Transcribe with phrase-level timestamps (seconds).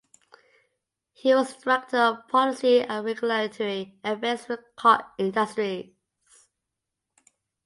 [1.13, 5.91] He was director of Policy and Regulatory Affairs with Koch Industries.